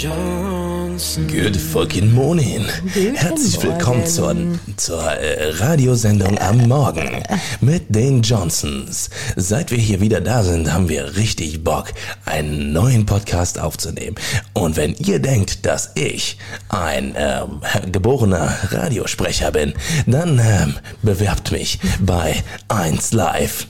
[0.00, 2.64] Good fucking morning.
[2.94, 4.36] Guten Herzlich willkommen zur,
[4.76, 7.24] zur äh, Radiosendung am Morgen
[7.60, 9.10] mit den Johnsons.
[9.34, 11.86] Seit wir hier wieder da sind, haben wir richtig Bock,
[12.26, 14.14] einen neuen Podcast aufzunehmen.
[14.52, 16.38] Und wenn ihr denkt, dass ich
[16.68, 17.60] ein ähm,
[17.90, 19.74] geborener Radiosprecher bin,
[20.06, 22.36] dann ähm, bewerbt mich bei
[22.68, 23.66] 1 Live.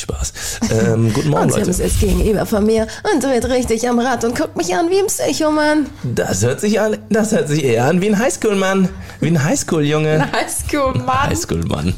[0.00, 0.32] Spaß.
[0.70, 1.70] Ähm, guten Morgen, Und Leute.
[1.70, 5.06] ist gegenüber von mir und dreht richtig am Rad und guckt mich an wie ein
[5.06, 5.86] Psychomann.
[6.02, 8.88] Das hört sich an, das hört sich eher an wie ein Highschool-Mann.
[9.20, 10.26] Wie ein Highschool-Junge.
[10.32, 11.28] Highschool, Mann.
[11.30, 11.94] Highschool-Mann.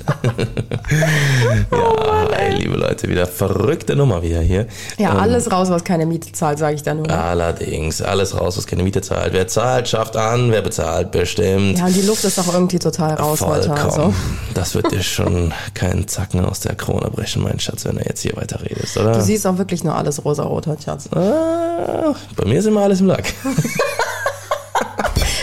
[1.71, 4.67] ja, ey, liebe Leute, wieder verrückte Nummer wieder hier.
[4.99, 7.11] Ja, Ähm, alles raus, was keine Miete zahlt, sage ich dann nur.
[7.11, 9.33] Allerdings, alles raus, was keine Miete zahlt.
[9.33, 11.79] Wer zahlt, schafft an, wer bezahlt, bestimmt.
[11.79, 13.69] Ja, und die Luft ist auch irgendwie total raus heute.
[13.69, 13.91] Vollkommen.
[13.91, 14.15] Also.
[14.55, 18.21] Das wird dir schon keinen Zacken aus der Krone brechen, mein Schatz, wenn du jetzt
[18.21, 19.13] hier weiter redest, oder?
[19.13, 21.09] Du siehst auch wirklich nur alles rosarot, Schatz.
[21.13, 23.33] ah, bei mir ist immer alles im Lack.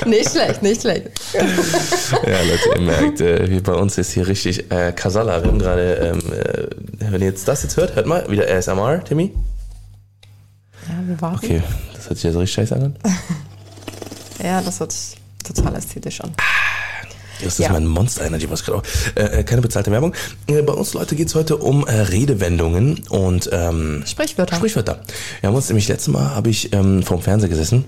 [0.06, 1.10] nicht schlecht, nicht schlecht.
[2.26, 5.42] Ja, Leute, ihr merkt, äh, wie bei uns ist hier richtig äh, Kasala.
[5.42, 6.68] Wir haben gerade, ähm, äh,
[7.12, 9.34] wenn ihr jetzt das jetzt hört, hört mal, wieder ASMR, Timmy.
[10.88, 11.38] Ja, wir warten.
[11.44, 11.64] Okay,
[11.96, 12.96] das hört sich jetzt richtig scheiße an.
[14.44, 14.94] Ja, das wird
[15.44, 16.34] total ästhetisch an.
[17.44, 17.72] Das ist Ja.
[17.72, 18.82] mein Monster Energy, was gerade.
[19.16, 20.14] Äh, äh, keine bezahlte Werbung.
[20.48, 24.56] Äh, bei uns, Leute, geht's heute um äh, Redewendungen und ähm, Sprichwörter.
[24.56, 25.02] Sprichwörter.
[25.42, 27.86] Wir haben uns nämlich letztes Mal habe ich ähm, vorm Fernseher gesessen.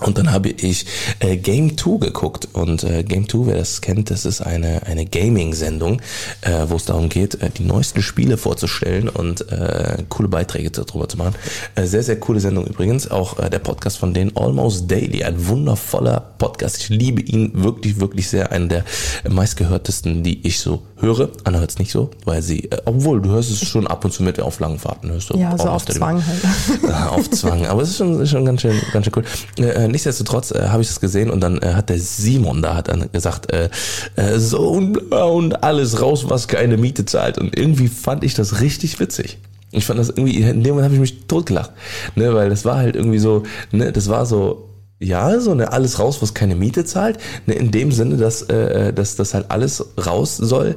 [0.00, 0.84] Und dann habe ich
[1.20, 2.48] äh, Game 2 geguckt.
[2.52, 6.02] Und äh, Game 2, wer das kennt, das ist eine, eine Gaming-Sendung,
[6.42, 11.08] äh, wo es darum geht, äh, die neuesten Spiele vorzustellen und äh, coole Beiträge darüber
[11.08, 11.34] zu machen.
[11.76, 13.10] Äh, sehr, sehr coole Sendung übrigens.
[13.10, 15.24] Auch äh, der Podcast von denen, Almost Daily.
[15.24, 16.76] Ein wundervoller Podcast.
[16.78, 18.52] Ich liebe ihn wirklich, wirklich sehr.
[18.52, 18.84] Einer der
[19.28, 21.30] meistgehörtesten, die ich so höre.
[21.44, 24.12] Anna hört es nicht so, weil sie, äh, obwohl du hörst es schon ab und
[24.12, 25.10] zu mit auf langen Fahrten.
[25.10, 25.86] Hörst du Ja, so auf.
[25.86, 26.94] Zwang halt.
[27.10, 27.64] Auf Zwang.
[27.66, 29.64] Aber es ist schon, schon ganz schön, ganz schön cool.
[29.64, 32.88] Äh, nichtsdestotrotz äh, habe ich das gesehen und dann äh, hat der Simon da hat
[32.88, 33.70] dann gesagt, äh,
[34.16, 37.38] äh, so und, und alles raus, was keine Miete zahlt.
[37.38, 39.38] Und irgendwie fand ich das richtig witzig.
[39.72, 41.72] Ich fand das irgendwie, in dem Moment habe ich mich totgelacht.
[42.14, 43.42] Ne, weil das war halt irgendwie so,
[43.72, 47.18] ne, das war so, ja, so ne, alles raus, was keine Miete zahlt.
[47.46, 50.76] Ne, in dem Sinne, dass, äh, dass das halt alles raus soll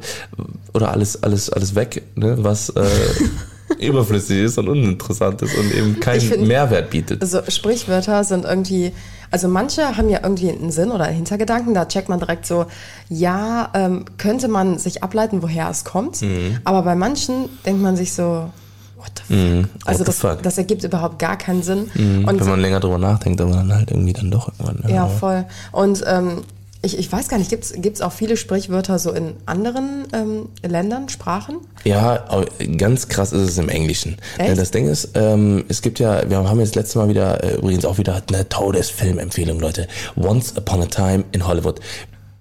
[0.73, 2.83] oder alles, alles, alles weg, ne, was äh,
[3.77, 7.21] überflüssig ist und uninteressant ist und eben keinen find- Mehrwert bietet.
[7.21, 8.91] Also Sprichwörter sind irgendwie,
[9.31, 12.65] also manche haben ja irgendwie einen Sinn oder einen Hintergedanken, da checkt man direkt so,
[13.09, 16.19] ja, ähm, könnte man sich ableiten, woher es kommt,
[16.63, 18.49] aber bei manchen denkt man sich so,
[18.97, 19.37] what the fuck?
[19.37, 19.63] Mhm.
[19.63, 20.37] what also the das, fuck?
[20.39, 20.43] Mhm.
[20.43, 21.89] das ergibt überhaupt gar keinen Sinn.
[21.95, 24.91] Und Wenn man länger drüber nachdenkt, aber dann halt irgendwie dann doch irgendwann.
[24.93, 25.45] ja, voll.
[25.71, 26.41] Und ähm,
[26.81, 31.09] ich, ich weiß gar nicht, gibt's gibt's auch viele Sprichwörter so in anderen ähm, Ländern,
[31.09, 31.57] Sprachen?
[31.83, 32.45] Ja,
[32.77, 34.17] ganz krass ist es im Englischen.
[34.37, 34.49] Echt?
[34.49, 37.55] Ne, Das Ding ist, ähm, es gibt ja, wir haben jetzt letztes Mal wieder, äh,
[37.55, 39.87] übrigens auch wieder eine Todesfilmempfehlung, Leute.
[40.15, 41.81] Once Upon a Time in Hollywood.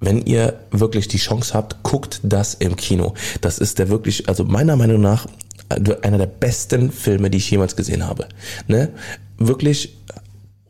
[0.01, 3.15] Wenn ihr wirklich die Chance habt, guckt das im Kino.
[3.41, 5.27] Das ist der wirklich, also meiner Meinung nach,
[5.69, 8.29] äh, einer der besten Filme, die ich jemals gesehen habe.
[8.69, 8.91] Ne?
[9.37, 9.97] Wirklich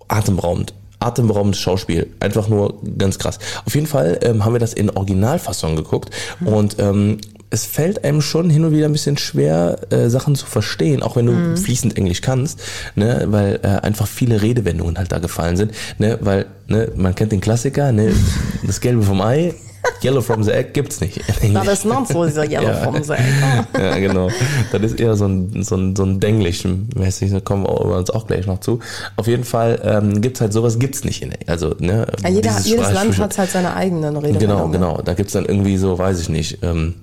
[0.09, 0.73] atemberaubend.
[1.01, 2.09] Atemberaubendes Schauspiel.
[2.21, 3.39] Einfach nur ganz krass.
[3.65, 6.11] Auf jeden Fall ähm, haben wir das in Originalfassung geguckt
[6.45, 7.19] und ähm,
[7.51, 11.17] es fällt einem schon hin und wieder ein bisschen schwer, äh, Sachen zu verstehen, auch
[11.17, 12.61] wenn du fließend Englisch kannst,
[12.95, 17.33] ne, weil äh, einfach viele Redewendungen halt da gefallen sind, ne, weil ne, man kennt
[17.33, 18.13] den Klassiker, ne,
[18.67, 19.55] das Gelbe vom Ei,
[20.03, 21.21] Yellow from the Egg gibt's nicht.
[21.51, 22.75] Na, das ist not so dieser Yellow Ja.
[22.75, 23.21] vom Sack.
[23.79, 24.29] ja, genau.
[24.73, 28.27] Das ist eher so ein, so ein, so ein Denglisch-mäßig, da kommen wir uns auch
[28.27, 28.81] gleich noch zu.
[29.17, 32.07] Auf jeden Fall ähm, gibt's halt sowas, gibt's nicht in, also, ne.
[32.23, 34.73] Ja, jeder, jedes Land hat halt seine eigenen Redewendungen.
[34.73, 35.03] Genau, genau.
[35.03, 36.95] Da gibt's dann irgendwie so, weiß ich nicht, ähm,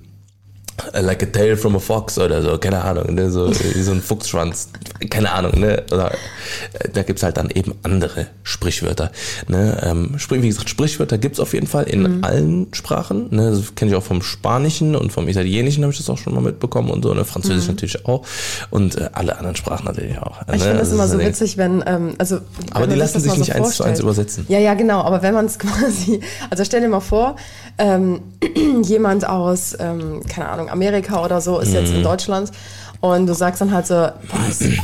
[0.92, 3.30] like a tail from a fox oder so, keine Ahnung, ne?
[3.30, 4.68] so, wie so ein Fuchsschwanz,
[5.10, 5.84] keine Ahnung, ne?
[5.90, 9.10] Oder, äh, da gibt's halt dann eben andere Sprichwörter.
[9.48, 9.80] Ne?
[9.82, 13.28] Ähm, sprich, wie gesagt, Sprichwörter gibt's auf jeden Fall in allen Sprachen.
[13.30, 13.50] Ne?
[13.50, 16.42] Das kenne ich auch vom Spanischen und vom Italienischen habe ich das auch schon mal
[16.42, 17.24] mitbekommen und so, ne?
[17.24, 18.26] Französisch natürlich auch.
[18.70, 20.42] Und äh, alle anderen Sprachen natürlich auch.
[20.42, 20.58] Ich ne?
[20.58, 22.40] finde das immer ist so witzig, wenn, ähm, also.
[22.70, 24.46] Aber wenn die lassen sich nicht eins zu eins übersetzen.
[24.48, 25.00] Ja, ja, genau.
[25.00, 26.20] Aber wenn man es quasi,
[26.50, 27.36] also stell dir mal vor,
[27.78, 28.20] ähm,
[28.82, 31.96] jemand aus, ähm, keine Ahnung, Amerika oder so ist jetzt Mhm.
[31.98, 32.50] in Deutschland
[33.00, 34.12] und du sagst dann halt so, boah,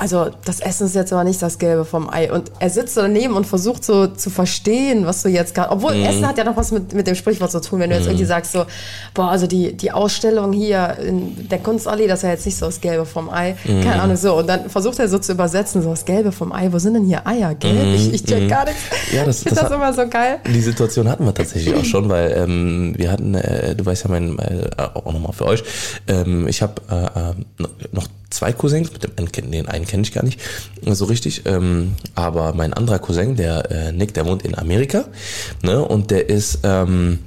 [0.00, 2.32] Also das Essen ist jetzt aber nicht das Gelbe vom Ei.
[2.32, 5.70] Und er sitzt so daneben und versucht so zu verstehen, was du jetzt gerade.
[5.70, 6.04] Obwohl Mhm.
[6.04, 8.24] Essen hat ja noch was mit, mit dem Sprichwort zu tun, wenn du jetzt irgendwie
[8.24, 8.64] sagst so,
[9.14, 12.66] boah, also die, die Ausstellung hier in der Kunstallee, das ist ja jetzt nicht so
[12.66, 13.54] das Gelbe vom Ei.
[13.64, 13.82] Mhm.
[13.82, 14.34] Keine Ahnung, so.
[14.38, 17.04] Und dann versucht er so zu übersetzen, so das Gelbe vom Ei, wo sind denn
[17.06, 17.54] hier Eier?
[17.54, 17.94] Gelb?
[17.94, 18.80] Ich, ich check gar nichts.
[19.10, 19.16] Mhm.
[19.16, 20.38] Ja, das- ich finde das das, hat- immer so geil.
[20.46, 24.10] Die Situation hatten wir tatsächlich auch schon, weil ähm, wir hatten, äh, du weißt ja
[24.10, 25.62] mein, äh, auch nochmal für euch,
[26.08, 27.30] ähm, ich habe äh,
[27.64, 27.66] äh,
[28.02, 30.40] noch zwei Cousins, mit dem einen, den einen kenne ich gar nicht
[30.84, 35.04] so richtig, ähm, aber mein anderer Cousin, der äh, Nick, der wohnt in Amerika,
[35.62, 37.20] ne, und der ist ähm,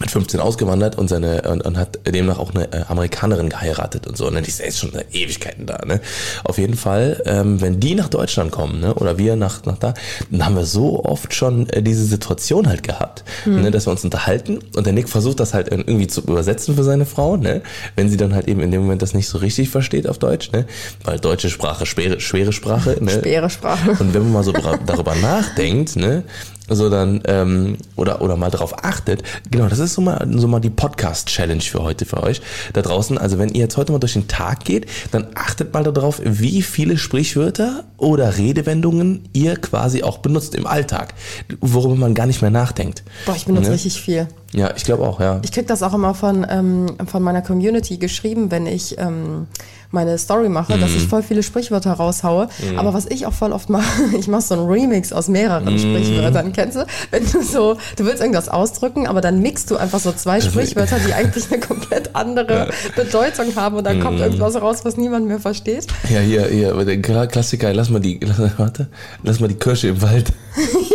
[0.00, 4.16] mit 15 ausgewandert und seine und, und hat demnach auch eine äh, Amerikanerin geheiratet und
[4.16, 4.30] so.
[4.30, 4.42] Ne?
[4.42, 5.78] Die ist jetzt schon seit Ewigkeiten da.
[5.84, 6.00] Ne?
[6.44, 8.94] Auf jeden Fall, ähm, wenn die nach Deutschland kommen, ne?
[8.94, 9.94] oder wir nach, nach da,
[10.30, 13.70] dann haben wir so oft schon äh, diese Situation halt gehabt, ne?
[13.70, 17.06] dass wir uns unterhalten und der Nick versucht das halt irgendwie zu übersetzen für seine
[17.06, 17.62] Frau, ne?
[17.96, 20.52] wenn sie dann halt eben in dem Moment das nicht so richtig versteht auf Deutsch,
[20.52, 20.66] ne?
[21.04, 22.96] weil deutsche Sprache schwere, schwere Sprache.
[23.00, 23.20] Ne?
[23.22, 23.96] Schwere Sprache.
[23.98, 26.22] Und wenn man mal so darüber nachdenkt, ne,
[26.68, 30.60] so dann ähm, oder oder mal darauf achtet, genau, das ist so mal so mal
[30.60, 32.40] die Podcast Challenge für heute für euch
[32.72, 33.18] da draußen.
[33.18, 36.62] Also wenn ihr jetzt heute mal durch den Tag geht, dann achtet mal darauf, wie
[36.62, 41.14] viele Sprichwörter oder Redewendungen ihr quasi auch benutzt im Alltag,
[41.60, 43.02] worüber man gar nicht mehr nachdenkt.
[43.26, 43.74] Boah, ich benutze Ne?
[43.74, 44.28] richtig viel.
[44.52, 45.40] Ja, ich glaube auch, ja.
[45.42, 49.46] Ich krieg das auch immer von, ähm, von meiner Community geschrieben, wenn ich ähm,
[49.90, 51.08] meine Story mache, dass ich Mhm.
[51.08, 52.48] voll viele Sprichwörter raushaue.
[52.76, 53.84] Aber was ich auch voll oft mache,
[54.18, 55.78] ich mache so einen Remix aus mehreren Mhm.
[55.78, 56.52] Sprichwörtern.
[56.54, 56.86] Kennst du?
[57.10, 60.96] Wenn du so, du willst irgendwas ausdrücken, aber dann mixt du einfach so zwei Sprichwörter,
[61.06, 64.02] die eigentlich eine komplett andere Bedeutung haben und dann Mhm.
[64.02, 65.86] kommt irgendwas raus, was niemand mehr versteht.
[66.08, 68.88] Ja, hier, hier, Klassiker, lass mal die, lass, warte,
[69.22, 70.32] lass mal die Kirsche im Wald.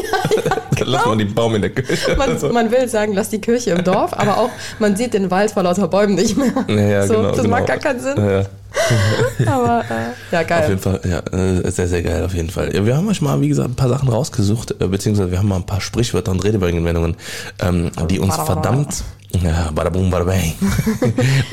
[0.86, 2.16] Lass mal den Baum in der Kirche.
[2.18, 2.50] Man, So.
[2.50, 4.50] man will sagen, lass die Kirche im Dorf, aber auch
[4.80, 6.52] man sieht den Wald vor lauter Bäumen nicht mehr.
[6.68, 7.50] Ja, ja, so, genau, das genau.
[7.50, 8.18] macht gar keinen Sinn.
[8.18, 8.44] Ja.
[9.46, 10.64] Aber äh, ja, geil.
[10.64, 12.74] Auf jeden Fall, ja, äh, sehr, sehr geil, auf jeden Fall.
[12.76, 15.48] Ja, wir haben euch mal, wie gesagt, ein paar Sachen rausgesucht, äh, beziehungsweise wir haben
[15.48, 17.16] mal ein paar Sprichwörter und Redewendungen,
[17.62, 19.04] ähm, die uns verdammt,
[19.44, 20.54] ja, bada boom, bada bang.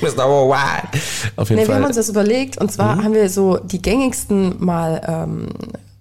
[0.01, 0.27] Mr.
[0.29, 0.99] Worldwide.
[1.37, 1.83] Auf jeden Nee, wir Fall.
[1.83, 3.05] haben uns das überlegt und zwar Mhm.
[3.05, 5.49] haben wir so die gängigsten mal ähm,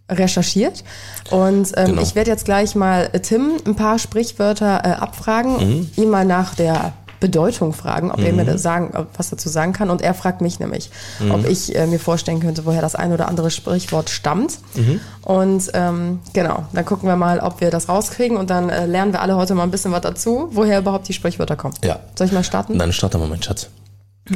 [0.10, 0.84] recherchiert
[1.32, 2.02] und ähm, Genau.
[2.02, 5.90] ich werde jetzt gleich mal äh, Tim ein paar Sprichwörter äh, abfragen, Mhm.
[5.96, 9.90] ihn mal nach der Bedeutung fragen, ob er mir das sagen, was dazu sagen kann
[9.90, 10.90] und er fragt mich nämlich,
[11.20, 11.32] Mhm.
[11.32, 15.02] ob ich äh, mir vorstellen könnte, woher das ein oder andere Sprichwort stammt Mhm.
[15.24, 19.12] und ähm, genau, dann gucken wir mal, ob wir das rauskriegen und dann äh, lernen
[19.12, 21.74] wir alle heute mal ein bisschen was dazu, woher überhaupt die Sprichwörter kommen.
[21.84, 22.00] Ja.
[22.16, 22.78] Soll ich mal starten?
[22.80, 23.68] Dann starte mal, mein Schatz.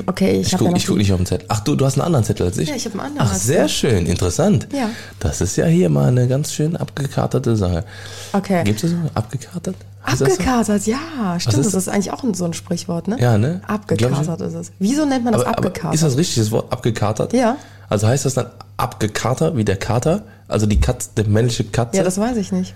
[0.05, 1.45] Okay, ich, Ich gucke ja guck nicht auf den Zettel.
[1.49, 2.69] Ach du, du hast einen anderen Zettel als ich?
[2.69, 4.67] Ja, ich habe einen anderen Ach, sehr schön, interessant.
[4.73, 4.89] Ja.
[5.19, 7.85] Das ist ja hier mal eine ganz schön abgekartete Sache.
[8.33, 8.63] Okay.
[8.63, 8.97] Gibt es so?
[9.13, 9.75] Abgekartet?
[10.05, 10.33] Heißt das so?
[10.33, 11.57] Abgekatert, ja, stimmt.
[11.57, 13.17] ist das ist eigentlich auch so ein Sprichwort, ne?
[13.19, 13.61] Ja, ne?
[13.67, 14.71] Abgekatert ist es.
[14.79, 15.95] Wieso nennt man das Aber, aber abgekatert?
[15.95, 17.33] ist das richtig, das Wort abgekatert?
[17.33, 17.57] Ja.
[17.89, 18.47] Also heißt das dann
[18.77, 20.23] abgekater, wie der Kater?
[20.47, 21.97] Also die Katze, der männliche Katze?
[21.97, 22.73] ja, das weiß ich nicht.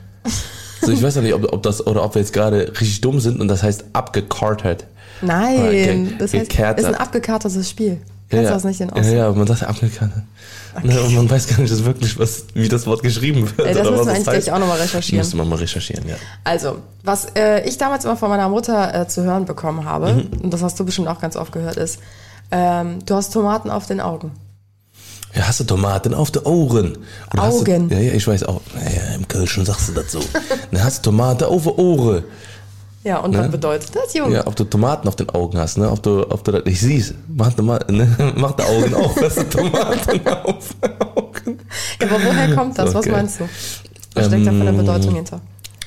[0.81, 3.19] also ich weiß ja nicht, ob, ob das, oder ob wir jetzt gerade richtig dumm
[3.19, 4.86] sind und das heißt abgekartet.
[5.22, 8.00] Nein, Okay, das heißt, ist ein abgekatertes Spiel.
[8.30, 9.10] Kannst ja, du das nicht in ja, Ost?
[9.10, 10.24] ja, man sagt abgekartet.
[10.84, 13.68] Ne, und man weiß gar nicht wirklich, was, wie das Wort geschrieben wird.
[13.68, 15.19] Ey, das müssen wir eigentlich gleich auch nochmal recherchieren.
[15.19, 16.16] Müsste man mal recherchieren, ja.
[16.44, 20.44] Also, was äh, ich damals immer von meiner Mutter äh, zu hören bekommen habe, Mhm.
[20.44, 22.00] und das hast du bestimmt auch ganz oft gehört, ist,
[22.52, 24.31] ähm, du hast Tomaten auf den Augen.
[25.34, 26.98] Ja, hast du Tomaten auf den Ohren?
[27.34, 27.90] Oder Augen.
[27.90, 28.62] Du, ja, ja, ich weiß auch.
[28.75, 30.19] Ja, im Kölschen sagst du das so.
[30.72, 32.24] Dann hast du Tomate auf den Ohren.
[33.03, 34.35] Ja, und was bedeutet das, Junge?
[34.35, 35.89] Ja, ob du Tomaten auf den Augen hast, ne?
[35.89, 37.13] Ob du, ob du das nicht siehst.
[37.27, 38.33] Mach, ne?
[38.35, 41.59] Mach die Augen auf, hast du Tomaten auf den Augen.
[42.01, 42.94] Ja, aber woher kommt das?
[42.94, 43.11] Was Okay.
[43.11, 43.45] meinst du?
[44.13, 45.42] Was steckt da für eine Ähm, Bedeutung hinter?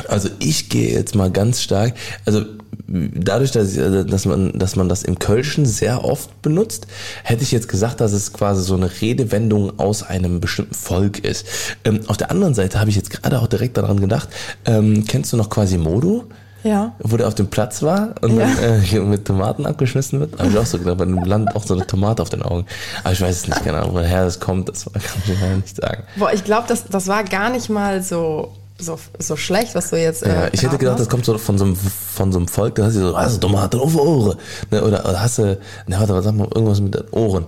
[0.08, 1.92] Also ich gehe jetzt mal ganz stark,
[2.24, 2.42] also
[2.88, 6.86] dadurch, dass, ich, also, dass, man, dass man das im Kölschen sehr oft benutzt,
[7.22, 11.44] hätte ich jetzt gesagt, dass es quasi so eine Redewendung aus einem bestimmten Volk ist.
[11.84, 14.28] Ähm, auf der anderen Seite habe ich jetzt gerade auch direkt daran gedacht,
[14.64, 16.24] ähm, kennst du noch Quasimodo?
[16.62, 16.92] Ja.
[16.98, 18.46] Wo der auf dem Platz war und Ja.
[18.46, 20.38] dann äh, mit Tomaten abgeschmissen wird.
[20.38, 22.66] Habe ich auch so gedacht, bei einem Land auch so eine Tomate auf den Augen.
[23.02, 26.02] Aber ich weiß es nicht genau, woher das kommt, das kann ich leider nicht sagen.
[26.16, 29.96] Boah, ich glaube, das, das war gar nicht mal so, so, so schlecht, was du
[30.00, 30.22] jetzt.
[30.22, 31.10] Äh, Ja, ich hätte gedacht, das hast.
[31.10, 33.40] kommt so von so einem, von so einem Volk, da hast du so, hast du
[33.48, 34.36] Tomate auf Ohren.
[34.70, 35.42] Ne, oder, oder hast du,
[35.86, 37.46] ne, warte, was sag mal, irgendwas mit den Ohren.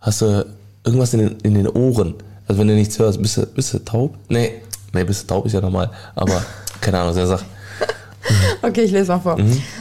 [0.00, 0.44] Hast du
[0.84, 2.14] irgendwas in den, in den Ohren?
[2.46, 4.14] Also wenn du nichts hörst, bist du, bist du taub?
[4.28, 5.90] Nee, nee, bist du taub ist ja normal.
[6.14, 6.42] Aber,
[6.80, 7.44] keine Ahnung, der sagt,
[8.66, 9.38] Okay, ich lese mal vor.
[9.38, 9.62] Mhm.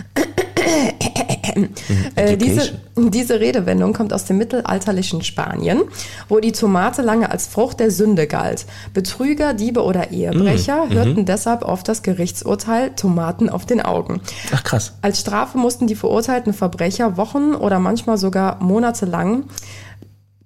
[2.16, 3.12] Äh, diese, Education.
[3.12, 5.82] diese Redewendung kommt aus dem mittelalterlichen Spanien,
[6.28, 8.66] wo die Tomate lange als Frucht der Sünde galt.
[8.94, 10.14] Betrüger, Diebe oder Mhm.
[10.14, 14.22] Ehebrecher hörten deshalb oft das Gerichtsurteil Tomaten auf den Augen.
[14.52, 14.94] ach krass.
[15.02, 19.46] Als Strafe mussten die verurteilten Verbrecher Wochen oder manchmal sogar Monate lang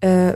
[0.01, 0.33] äh,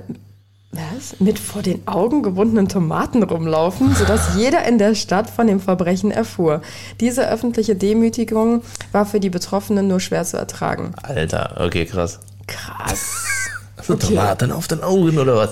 [0.72, 1.20] Was?
[1.20, 6.12] Mit vor den Augen gebundenen Tomaten rumlaufen, sodass jeder in der Stadt von dem Verbrechen
[6.12, 6.62] erfuhr.
[7.00, 8.62] Diese öffentliche Demütigung
[8.92, 10.94] war für die Betroffenen nur schwer zu ertragen.
[11.04, 12.20] Alter, okay, krass.
[12.48, 13.40] Krass.
[13.88, 15.50] So Tomaten auf den Augen oder was?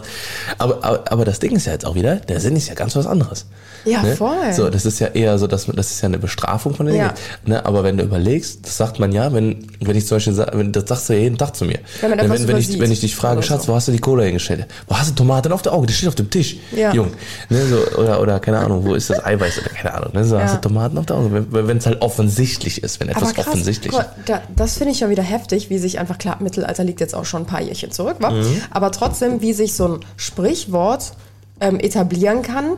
[0.58, 2.96] Aber, aber, aber das Ding ist ja jetzt auch wieder, der Sinn ist ja ganz
[2.96, 3.46] was anderes.
[3.86, 4.16] Ja, ne?
[4.16, 4.52] voll.
[4.54, 6.96] So, das ist ja eher so, dass man- das ist ja eine Bestrafung von den
[6.96, 7.04] Ja.
[7.10, 7.14] Dingen.
[7.46, 7.66] Ne?
[7.66, 10.72] Aber wenn du überlegst, das sagt man ja, wenn, wenn ich zum Beispiel sage, wenn,
[10.74, 11.80] das sagst du ja jeden Tag zu mir.
[12.02, 13.72] Wenn man etwas wenn, wenn, ich, wenn ich dich frage, Schatz, so.
[13.72, 14.66] wo hast du die Cola hingestellt?
[14.88, 15.88] Wo hast du Tomaten auf der Auge?
[15.88, 16.58] Die steht auf dem Tisch.
[16.76, 16.94] Ja.
[16.94, 17.12] Jung.
[17.50, 17.66] Ne?
[17.68, 20.10] So, oder, oder keine Ahnung, wo ist das Eiweiß oder keine Ahnung.
[20.14, 20.26] Ne?
[20.26, 20.56] So, hast Ja.
[20.58, 21.46] du Tomaten auf der Auge?
[21.50, 24.06] Wenn wenn es halt offensichtlich ist, wenn etwas Aber krass, offensichtlich ist.
[24.26, 27.26] da, das finde ich ja wieder heftig, wie sich einfach, klar, Mittelalter liegt jetzt auch
[27.26, 28.32] schon ein paar Jährchen zurück, wa?
[28.32, 28.62] Mhm.
[28.72, 31.14] aber trotzdem, wie sich so ein Sprichwort
[31.60, 32.78] ähm, etablieren kann,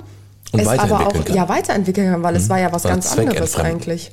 [0.52, 1.24] Und es aber auch kann.
[1.28, 1.36] Mhm.
[1.36, 4.12] ja weiterentwickeln kann, weil es war ja was Weil ganz anderes eigentlich.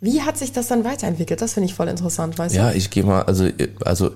[0.00, 1.42] Wie hat sich das dann weiterentwickelt?
[1.42, 3.48] Das finde ich voll interessant, weißt Ja, ich gehe mal, also,
[3.84, 4.12] also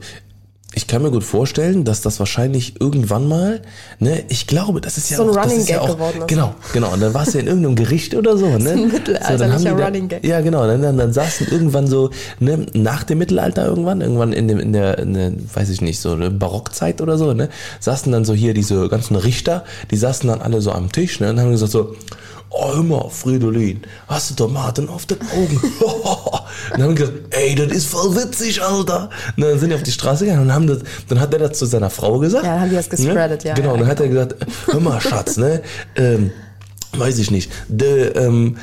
[0.75, 3.63] ich kann mir gut vorstellen, dass das wahrscheinlich irgendwann mal,
[4.01, 5.95] ne, ich glaube, das ist ja So ein auch, das Running ist ja Gag auch,
[5.95, 6.29] geworden ist.
[6.29, 6.93] Genau, genau.
[6.93, 8.57] Und dann war es ja in irgendeinem Gericht oder so, ne?
[8.71, 10.25] ein so, mittelalterlicher dann haben die da, Running Gag.
[10.25, 10.67] Ja, genau.
[10.67, 14.73] Dann, dann, dann saßen irgendwann so, ne, nach dem Mittelalter irgendwann, irgendwann in dem, in
[14.73, 17.49] der, in der, weiß ich nicht, so eine Barockzeit oder so, ne,
[17.81, 21.31] saßen dann so hier diese ganzen Richter, die saßen dann alle so am Tisch, ne,
[21.31, 21.95] und haben gesagt so,
[22.55, 25.57] oh, hör mal, Fridolin, hast du Tomaten auf den Augen?
[25.59, 29.11] und dann haben die gesagt, ey, das ist voll witzig, Alter.
[29.37, 31.59] Und dann sind die auf die Straße gegangen und haben das, dann hat er das
[31.59, 32.45] zu seiner Frau gesagt.
[32.45, 34.81] Ja, dann haben die das gespreadet, ja, Genau, ja, und dann hat er gesagt, hör
[34.81, 35.63] mal, Schatz, ne,
[35.97, 36.31] ähm,
[36.93, 38.57] weiß ich nicht, de, ähm,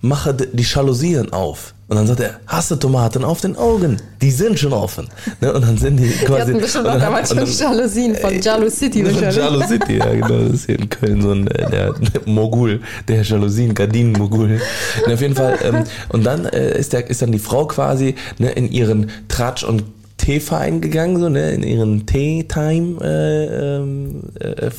[0.00, 1.74] mache die Jalousien auf.
[1.88, 3.98] Und dann sagt er, hast du Tomaten auf den Augen?
[4.20, 5.08] Die sind schon offen.
[5.40, 5.52] Ne?
[5.52, 6.40] Und dann sind die Die quasi.
[6.40, 9.36] hatten bestimmt und auch dann damals schon Jalousien von Jalo City wahrscheinlich.
[9.36, 11.94] Jalo City, ja genau, das ist hier in Köln so ein äh, der
[12.26, 14.60] Mogul, der Jalousien, Gardinen-Mogul.
[15.06, 18.16] Und auf jeden Fall, ähm, und dann äh, ist, der, ist dann die Frau quasi
[18.38, 19.84] ne, in ihren Tratsch- und
[20.26, 24.70] Teeverein gegangen, so, ne, in ihren Tea-Time äh, ähm, äh,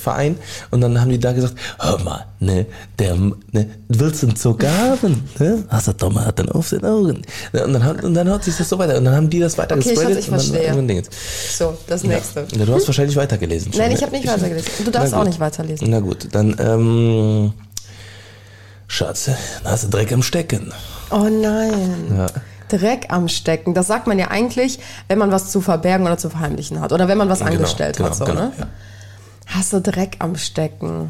[0.72, 2.66] und dann haben die da gesagt, hör mal, ne,
[3.00, 7.22] der, ne, willst du einen Zucker haben, ne, hast du Tomaten auf den Augen,
[7.54, 9.40] ne, und dann, hat- und dann hat sich das so weiter, und dann haben die
[9.40, 10.46] das weiter Okay, gespreadet ich und dann
[10.86, 11.04] verstehe.
[11.58, 12.46] So, das nächste.
[12.60, 13.72] Ja, du hast wahrscheinlich weitergelesen.
[13.72, 13.96] schon, Nein, ne?
[13.96, 14.70] ich habe nicht weitergelesen.
[14.84, 15.90] Du darfst auch nicht weiterlesen.
[15.90, 17.54] Na gut, dann, ähm,
[18.90, 19.26] Schatz,
[19.64, 20.74] dann hast du Dreck am Stecken.
[21.10, 22.18] Oh nein.
[22.18, 22.28] Ja.
[22.70, 23.74] Dreck am Stecken.
[23.74, 26.92] Das sagt man ja eigentlich, wenn man was zu verbergen oder zu verheimlichen hat.
[26.92, 28.16] Oder wenn man was Genau, angestellt genau, hat.
[28.16, 28.52] So, genau, ne?
[28.60, 28.68] ja.
[29.48, 31.10] Hast du Dreck am Stecken?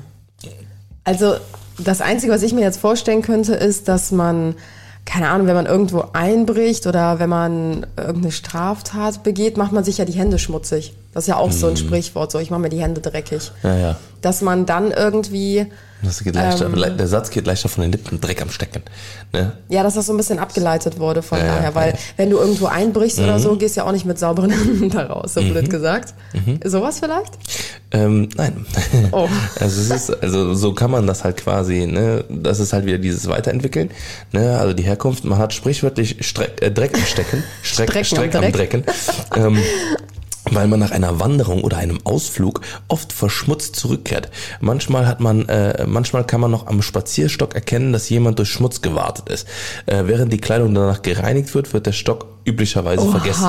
[1.03, 1.35] Also,
[1.79, 4.55] das Einzige, was ich mir jetzt vorstellen könnte, ist, dass man,
[5.05, 9.97] keine Ahnung, wenn man irgendwo einbricht oder wenn man irgendeine Straftat begeht, macht man sich
[9.99, 10.93] ja die Hände schmutzig.
[11.13, 13.51] Das ist ja auch so ein Sprichwort, so ich mache mir die Hände dreckig.
[13.63, 13.69] Mhm.
[13.69, 13.95] Ja, ja.
[14.21, 15.67] Dass man dann irgendwie,
[16.03, 16.97] Das geht leichter, Ähm.
[16.97, 18.83] der Satz geht leichter von den Lippen, Dreck am Stecken.
[19.33, 19.53] Ne?
[19.69, 21.95] ja, dass das so ein bisschen abgeleitet wurde von Ja, daher, weil ja.
[21.95, 21.99] Mhm.
[22.17, 25.07] wenn du irgendwo einbrichst oder so, gehst du ja auch nicht mit sauberen Händen da
[25.07, 26.13] raus, so blöd gesagt.
[26.63, 27.33] Sowas vielleicht?
[27.91, 28.65] Ähm, nein.
[29.11, 29.27] Oh.
[29.59, 32.97] Also es ist, also so kann man das halt quasi, ne, das ist halt wieder
[32.97, 33.89] dieses Weiterentwickeln,
[34.33, 38.05] ne, also die Herkunft, man hat sprichwörtlich Streck, äh, Dreck am Stecken, Streck, Strecken am
[38.05, 38.53] Streck am Dreck.
[38.53, 38.83] Drecken,
[39.35, 39.57] ähm,
[40.51, 44.29] weil man nach einer Wanderung oder einem Ausflug oft verschmutzt zurückkehrt.
[44.59, 48.81] Manchmal hat man, äh, manchmal kann man noch am Spazierstock erkennen, dass jemand durch Schmutz
[48.81, 49.47] gewartet ist.
[49.85, 53.43] Äh, während die Kleidung danach gereinigt wird, wird der Stock üblicherweise vergessen.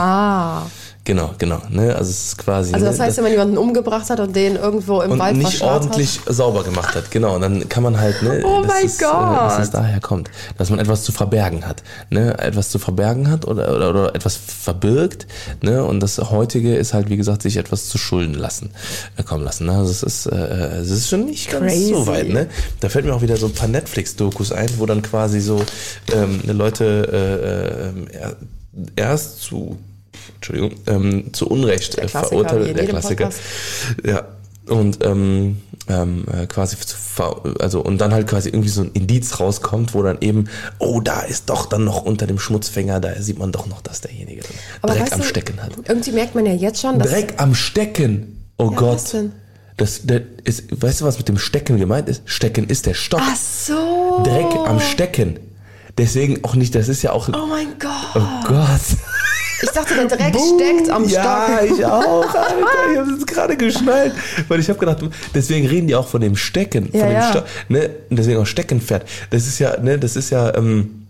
[1.05, 2.75] Genau, genau, ne, also es ist quasi.
[2.75, 5.39] Also das ne, heißt, wenn man jemanden umgebracht hat und den irgendwo im und Wald
[5.39, 7.11] nicht ordentlich sauber gemacht hat.
[7.11, 9.39] Genau, und dann kann man halt, ne, Oh mein äh, Gott.
[9.39, 13.47] dass es daher kommt, dass man etwas zu verbergen hat, ne, etwas zu verbergen hat
[13.47, 15.27] oder, oder, oder etwas verbirgt,
[15.63, 18.69] ne, und das heutige ist halt, wie gesagt, sich etwas zu Schulden lassen,
[19.17, 21.95] äh, kommen lassen, ne, also es ist, äh, es ist schon nicht ganz Crazy.
[21.95, 22.49] so weit, ne,
[22.81, 25.63] da fällt mir auch wieder so ein paar Netflix-Dokus ein, wo dann quasi so,
[26.13, 28.37] ähm, Leute, äh, äh, er-
[28.95, 29.79] erst zu
[30.37, 33.27] Entschuldigung, ähm, zu Unrecht Der äh, verurteilt, der Klassiker.
[33.27, 33.41] Podcast.
[34.05, 34.27] Ja.
[34.67, 36.97] Und ähm, ähm, äh, quasi zu
[37.59, 40.49] also und dann halt quasi irgendwie so ein Indiz rauskommt, wo dann eben,
[40.79, 44.03] oh, da ist doch dann noch unter dem Schmutzfänger, da sieht man doch noch, dass
[44.03, 44.43] derjenige
[44.83, 45.73] Aber Dreck am du, Stecken hat.
[45.89, 48.45] Irgendwie merkt man ja jetzt schon, dass Dreck am Stecken.
[48.59, 48.95] Oh Ja, Gott.
[48.97, 49.33] was denn?
[49.79, 52.23] Das, das ist, weißt du, was mit dem Stecken gemeint ist?
[52.27, 53.21] Stecken ist der Stock.
[53.23, 54.23] Ach so.
[54.25, 55.39] Dreck am Stecken.
[55.97, 57.29] Deswegen auch nicht, das ist ja auch.
[57.29, 57.69] Oh mein
[58.15, 58.81] Oh Gott.
[59.63, 61.79] Ich dachte, der Dreck steckt am ja, Stock.
[61.79, 62.93] ich auch, Alter.
[62.93, 64.15] Ich habe es gerade geschnallt.
[64.47, 64.99] Weil ich habe gedacht,
[65.35, 66.89] deswegen reden die auch von dem Stecken.
[66.93, 67.31] Ja, von dem ja.
[67.31, 67.91] Stock, ne?
[68.11, 69.05] Und deswegen auch Steckenpferd.
[69.31, 71.07] Das ist ja, ne, das ist ja, ähm,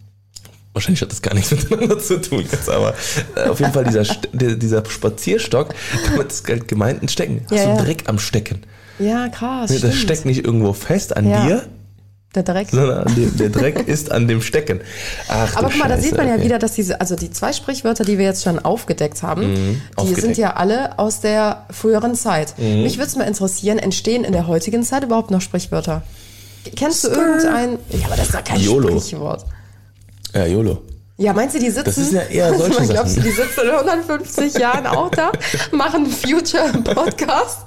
[0.73, 2.95] wahrscheinlich hat das gar nichts miteinander zu tun jetzt, aber
[3.35, 5.75] äh, auf jeden Fall dieser, dieser Spazierstock,
[6.11, 7.43] damit ist halt gemeint ein Stecken.
[7.51, 7.83] Hast Ja, du ja.
[7.85, 8.63] Dreck am Stecken.
[8.99, 9.71] Ja, krass.
[9.71, 11.47] Ne, das steckt nicht irgendwo fest an Ja.
[11.47, 11.63] dir,
[12.43, 12.69] Der Dreck.
[12.71, 14.81] sondern dem, der Dreck ist an dem Stecken.
[15.29, 16.45] Ach, Aber guck mal, da sieht man ja okay.
[16.45, 19.81] wieder, dass diese, also die zwei Sprichwörter, die wir jetzt schon aufgedeckt haben, die Mhm,
[19.97, 20.19] aufgedeckt.
[20.19, 20.27] Mhm.
[20.27, 22.55] sind ja alle aus der früheren Zeit.
[22.59, 26.03] Mich würde es mal interessieren, entstehen in der heutigen Zeit überhaupt noch Sprichwörter?
[26.77, 27.79] Kennst du irgendein?
[27.91, 29.01] Ja, aber das ist doch kein YOLO.
[29.01, 29.45] Sprichwort.
[30.35, 30.83] Ja, YOLO.
[31.17, 31.85] Ja, meinst du, die sitzen?
[31.87, 35.33] Das ist ja eher solche Glaubst du, die sitzen in 150 Jahren auch da,
[35.73, 37.59] machen einen Future-Podcast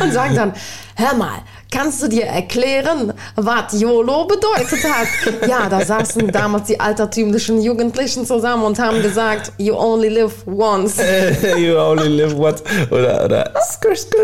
[0.00, 0.52] und sagen dann,
[0.96, 1.38] hör mal,
[1.70, 5.48] kannst du dir erklären, was YOLO bedeutet hat?
[5.48, 10.96] Ja, da saßen damals die altertümlichen Jugendlichen zusammen und haben gesagt, you only live once.
[11.58, 12.62] you only live once.
[12.90, 14.16] Oder, oder, skr, skr.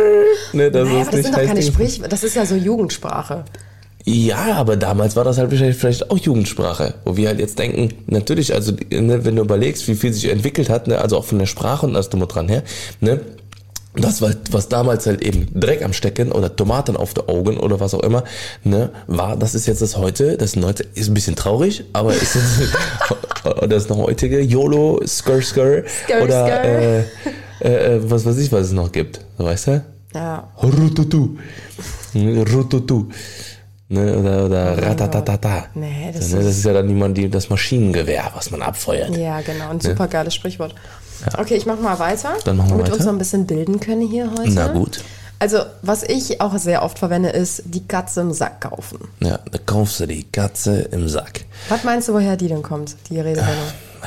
[0.52, 2.54] Ne, das Naja, ist aber das nicht sind doch keine Sprich, das ist ja so
[2.54, 3.44] Jugendsprache.
[4.08, 8.54] Ja, aber damals war das halt vielleicht auch Jugendsprache, wo wir halt jetzt denken, natürlich,
[8.54, 11.46] also ne, wenn du überlegst, wie viel sich entwickelt hat, ne, also auch von der
[11.46, 12.62] Sprache und alles drum und dran her,
[13.00, 13.20] ne,
[13.96, 17.94] das was damals halt eben Dreck am Stecken oder Tomaten auf der Augen oder was
[17.94, 18.24] auch immer,
[18.64, 22.36] ne, war, das ist jetzt das heute, das heute ist ein bisschen traurig, aber ist
[23.68, 27.64] das ist noch heutige YOLO, Skr Skr, Skr, oder skr.
[27.64, 29.84] Äh, äh, was weiß ich, was es noch gibt, so weißt du?
[30.14, 30.48] Ja.
[30.62, 31.36] Rututu.
[32.14, 33.06] Rututu.
[33.88, 35.66] Ne, oder oder ratatatata.
[35.74, 39.16] Nee, das ne, ist- das ist ja dann niemand die, das Maschinengewehr, was man abfeuert.
[39.16, 39.70] Ja, genau.
[39.70, 40.74] Ein super geiles Sprichwort.
[41.38, 42.34] Okay, ich mach mal weiter.
[42.44, 43.06] Dann machen wir damit wir uns weiter.
[43.06, 44.50] noch ein bisschen bilden können hier heute.
[44.52, 45.00] Na gut.
[45.38, 48.98] Also, was ich auch sehr oft verwende, ist die Katze im Sack kaufen.
[49.20, 51.44] Ja, da kaufst du die Katze im Sack.
[51.68, 53.54] Was meinst du, woher die denn kommt, die Redewendung?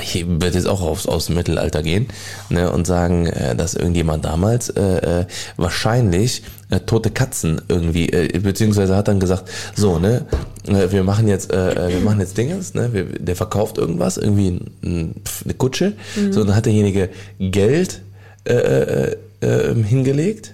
[0.02, 2.08] Ich werde jetzt auch aufs, aus dem Mittelalter gehen
[2.50, 4.82] ne, und sagen, äh, dass irgendjemand damals äh,
[5.22, 5.26] äh,
[5.58, 10.26] wahrscheinlich äh, tote Katzen irgendwie, äh, beziehungsweise hat dann gesagt, so, ne,
[10.68, 14.18] äh, wir machen jetzt, äh, äh, wir machen jetzt Dingens, ne, wir, der verkauft irgendwas,
[14.18, 15.94] irgendwie ein, ein, eine Kutsche,
[16.32, 17.10] so, dann hat derjenige
[17.40, 18.02] Geld
[18.46, 20.54] äh, äh, äh, hingelegt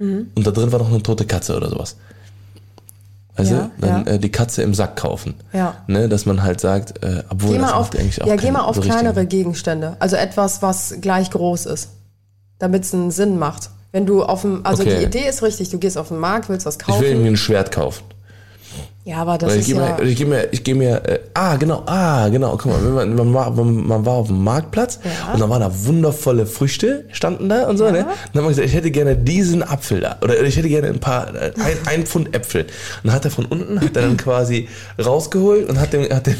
[0.00, 1.96] und da drin war noch eine tote Katze oder sowas.
[3.38, 3.70] Weißt Ja?
[3.80, 4.12] Dann ja.
[4.12, 5.34] äh, die Katze im Sack kaufen.
[5.52, 5.76] Ja.
[5.86, 8.62] Ne, dass man halt sagt, äh, obwohl Geh das auf, eigentlich auch ja, geh mal
[8.62, 9.96] auf so kleinere Gegenstände.
[10.00, 11.90] Also etwas, was gleich groß ist.
[12.58, 13.70] Damit es einen Sinn macht.
[13.92, 14.98] Wenn du auf dem, also Okay.
[14.98, 17.00] die Idee ist richtig, du gehst auf den Markt, willst was Ich kaufen.
[17.00, 18.04] will irgendwie ein Schwert kaufen.
[19.04, 19.96] ja, aber das Weil ist ich ja.
[19.96, 23.14] mir, ich gehe mir, ich gehe mir, äh, ah, genau, ah, genau, guck mal, man,
[23.14, 25.32] man, war, man, man war auf dem Marktplatz Ja.
[25.32, 27.90] und da waren da wundervolle Früchte, standen da und so, ne?
[27.90, 30.88] Und dann haben wir gesagt, ich hätte gerne diesen Apfel da, oder ich hätte gerne
[30.88, 32.64] ein paar, äh, ein, ein Pfund Äpfel.
[32.64, 32.70] Und
[33.04, 34.68] dann hat er von unten, hat er dann quasi
[35.02, 36.36] rausgeholt und hat dem, hat dem,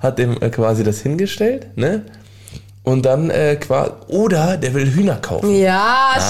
[0.00, 2.02] hat dem äh, quasi das hingestellt, ne?
[2.90, 5.54] Und dann äh, quasi, oder der will Hühner kaufen.
[5.54, 6.20] Ja, Ah,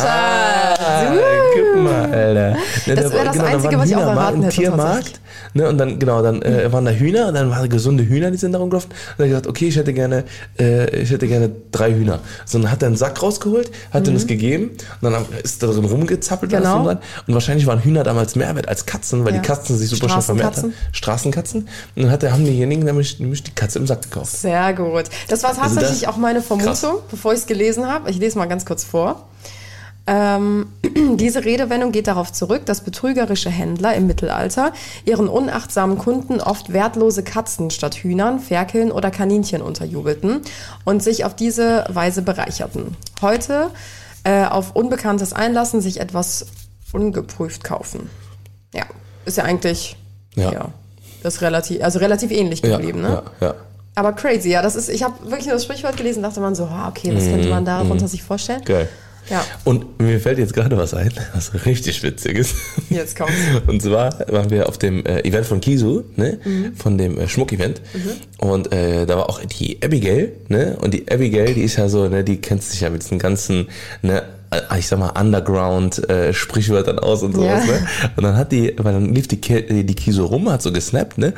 [0.76, 1.20] Schatz.
[1.54, 2.50] guck mal, Alter.
[2.50, 5.20] Ne, Das da wäre war- das da Einzige, was ich auch ein hätte, Tiermarkt.
[5.54, 8.36] Ne, und dann, genau, dann äh, waren da Hühner, und dann waren gesunde Hühner, die
[8.36, 8.90] sind da rumgelaufen.
[8.90, 10.24] Und dann hat er gesagt, okay, ich hätte gerne,
[10.58, 12.20] äh, ich hätte gerne drei Hühner.
[12.44, 14.70] So, dann hat er einen Sack rausgeholt, hat ihm das gegeben,
[15.00, 16.52] und dann ist da drin rumgezappelt.
[16.52, 16.56] Mhm.
[16.56, 16.84] Genau.
[16.84, 16.98] dran.
[17.26, 19.40] Und wahrscheinlich waren Hühner damals mehr wert als Katzen, weil Ja.
[19.40, 20.74] die Katzen sich super schnell vermehrt haben.
[20.92, 21.62] Straßenkatzen.
[21.96, 24.36] Und dann hat er, haben diejenigen nämlich, nämlich die Katze im Sack gekauft.
[24.36, 25.04] Sehr gut.
[25.28, 27.08] Das war Also tatsächlich das- auch meine Vermutung, krass.
[27.10, 28.10] bevor ich es gelesen habe.
[28.10, 29.26] Ich lese mal ganz kurz vor.
[30.06, 30.66] Ähm,
[31.16, 34.72] diese Redewendung geht darauf zurück, dass betrügerische Händler im Mittelalter
[35.04, 40.40] ihren unachtsamen Kunden oft wertlose Katzen statt Hühnern, Ferkeln oder Kaninchen unterjubelten
[40.84, 42.96] und sich auf diese Weise bereicherten.
[43.20, 43.70] Heute
[44.24, 46.46] äh, auf Unbekanntes einlassen, sich etwas
[46.92, 48.10] ungeprüft kaufen.
[48.74, 48.84] Ja,
[49.26, 49.96] ist ja eigentlich
[50.34, 50.52] Ja.
[50.52, 50.68] ja.
[51.22, 53.22] das relativ, also relativ ähnlich Ja, geblieben, ne?
[53.40, 53.54] ja, ja.
[54.00, 56.64] Aber crazy, ja, das ist, ich habe wirklich nur das Sprichwort gelesen, dachte man so,
[56.64, 58.60] ah, okay, was könnte man darunter sich vorstellen?
[58.60, 58.88] Mhm, Geil.
[59.28, 62.56] Ja, Und mir fällt jetzt gerade was ein, was richtig witzig ist.
[62.88, 63.34] jetzt kommt's.
[63.66, 66.38] Und zwar waren wir auf dem äh, Event von Kisu, ne?
[66.42, 66.74] Mhm.
[66.76, 67.82] Von dem äh, Schmuck-Event.
[68.38, 70.78] Und äh, da war auch die Abigail, ne?
[70.80, 73.68] Und die Abigail, die ist ja so, ne, die kennt sich ja mit diesen ganzen,
[74.02, 77.72] ne, äh, ich sag mal, Underground-Sprichwörtern aus und sowas, Ja.
[77.72, 77.86] ne?
[78.16, 81.34] Und dann hat die, weil dann lief die, die, Kisu rum, hat so gesnappt, ne?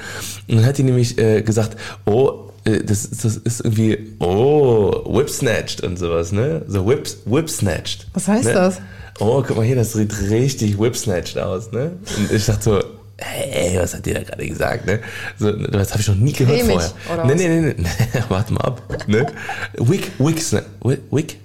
[0.48, 4.92] Und dann hat die nämlich äh, gesagt, oh, äh, das, ist- das ist irgendwie, oh,
[5.16, 6.62] whip-snatched und sowas, ne?
[6.68, 8.06] So whip, whip-snatched.
[8.14, 8.52] Was heißt ne?
[8.54, 8.80] das?
[9.20, 11.92] Oh, guck mal hier, das sieht richtig whip-snatched aus, ne?
[12.16, 12.82] Und ich dachte so,
[13.18, 15.00] hey, was hat die da gerade gesagt, ne?
[15.38, 16.92] So, das habe ich noch nie gehört Cremig, vorher.
[17.14, 17.40] oder nee, was?
[17.40, 19.26] nee, nee, nee, warte mal ab, ne?
[19.78, 20.40] Wick, wick,
[20.82, 21.38] wick, wick?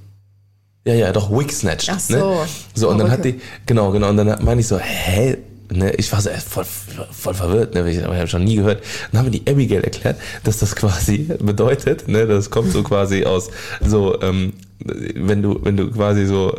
[0.85, 2.15] Ja, ja, doch, wick snatched, Ach so.
[2.41, 2.47] ne?
[2.73, 3.39] So, und dann hat Perücke.
[3.39, 5.37] die, genau, genau, und dann meine ich so, hä?
[5.69, 6.65] Ne, ich war so erst voll,
[7.11, 8.81] voll verwirrt, ne, ich, aber ich habe schon nie gehört.
[9.11, 13.25] Dann haben mir die Abigail erklärt, dass das quasi bedeutet, ne, das kommt so quasi
[13.25, 13.49] aus,
[13.81, 16.53] so, ähm, wenn du, wenn du quasi so,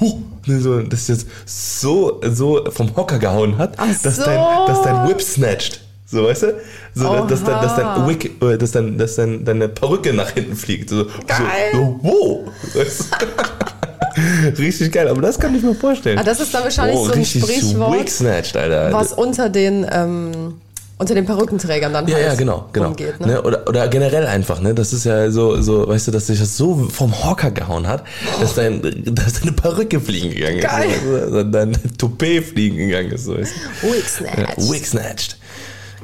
[0.00, 4.24] huh, ne, so, das jetzt so, so vom Hocker gehauen hat, Ach dass so.
[4.24, 5.82] dein, dass dein Whip snatcht.
[6.06, 6.60] So, weißt du?
[6.94, 10.56] So, dass, dein, dass dein Wick, äh, dass dein, dass dein, deine Perücke nach hinten
[10.56, 10.90] fliegt.
[10.90, 11.38] So, Geil.
[11.72, 12.52] So, so wow.
[12.74, 13.26] Weißt du?
[14.58, 16.18] Richtig geil, aber das kann ich mir vorstellen.
[16.18, 18.92] Ah, das ist dann wahrscheinlich oh, so ein Sprichwort, snatched, Alter.
[18.92, 20.54] was unter den, ähm,
[20.98, 22.88] unter den Perückenträgern dann Ja, halt ja, genau, genau.
[22.88, 23.18] rumgeht.
[23.20, 23.26] Ne?
[23.26, 23.42] Ne?
[23.42, 24.74] Oder, oder generell einfach, ne?
[24.74, 28.04] Das ist ja so, so, weißt du, dass sich das so vom Hocker gehauen hat,
[28.40, 28.80] dass dein,
[29.14, 30.64] dass deine Perücke fliegen gegangen ist.
[30.64, 31.22] Geil.
[31.22, 33.24] Also dein Toupet fliegen gegangen ist.
[33.24, 33.36] So.
[33.36, 33.48] Wig
[34.08, 34.38] snatch.
[34.38, 35.36] Ja, Wig snatched.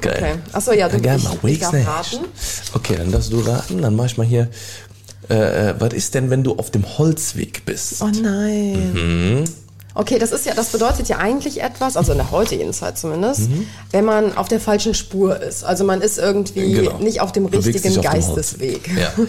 [0.01, 0.15] Geil.
[0.17, 0.33] Okay.
[0.53, 1.87] Achso, ja, du Dann gerne ich, mal ich darf snatched.
[1.87, 2.25] raten.
[2.73, 3.81] Okay, dann darfst du raten.
[3.81, 4.47] Dann mach ich mal hier.
[5.29, 8.01] Äh, äh, was ist denn, wenn du auf dem Holzweg bist?
[8.01, 8.93] Oh nein.
[8.93, 9.43] Mhm.
[9.95, 13.49] Okay, das ist ja, das bedeutet ja eigentlich etwas, also in der heutigen Zeit zumindest,
[13.49, 13.67] Mhm.
[13.91, 15.63] wenn man auf der falschen Spur ist.
[15.63, 16.97] Also man ist irgendwie Genau.
[16.99, 18.87] nicht auf dem richtigen auf dem Geistesweg.
[18.87, 18.97] Holzweg.
[18.97, 19.11] Ja.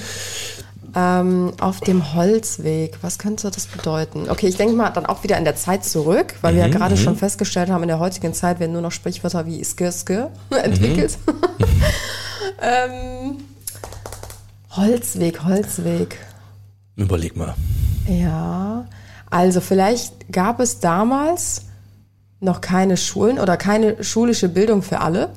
[0.92, 4.28] Ähm, auf dem Holzweg, was könnte das bedeuten?
[4.28, 6.72] Okay, ich denke mal dann auch wieder in der Zeit zurück, weil Mhm, wir ja
[6.72, 10.30] gerade schon festgestellt haben, in der heutigen Zeit werden nur noch Sprichwörter wie Ske, Ske
[10.64, 11.16] entwickelt.
[11.28, 11.64] Mhm.
[12.60, 13.36] ähm,
[14.70, 16.18] Holzweg, Holzweg.
[16.96, 17.54] Überleg mal.
[18.08, 18.86] Ja,
[19.28, 21.66] also vielleicht gab es damals
[22.40, 25.30] noch keine Schulen oder keine schulische Bildung für alle.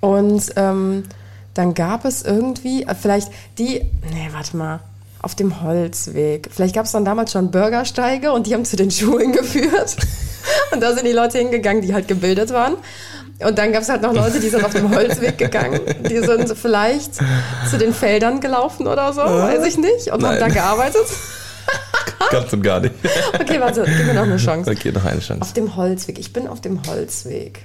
[0.00, 1.04] Und ähm,
[1.54, 3.80] dann gab es irgendwie, äh, vielleicht die,
[4.12, 4.80] nee, warte mal,
[5.22, 6.50] auf dem Holzweg.
[6.52, 9.96] Vielleicht gab es dann damals schon Bürgersteige und die haben zu den Schulen geführt.
[10.72, 12.74] Und da sind die Leute hingegangen, die halt gebildet waren.
[13.40, 15.80] Und dann gab es halt noch Leute, die sind auf dem Holzweg gegangen.
[16.08, 17.14] Die sind vielleicht
[17.68, 20.08] zu den Feldern gelaufen oder so, weiß ich nicht.
[20.08, 20.40] Und haben Nein.
[20.40, 21.06] da gearbeitet.
[22.30, 22.94] Ganz und gar nicht.
[23.38, 24.70] Okay, warte, gib mir noch eine Chance.
[24.70, 25.42] Okay, noch eine Chance.
[25.42, 26.18] Auf dem Holzweg.
[26.18, 27.60] Ich bin auf dem Holzweg.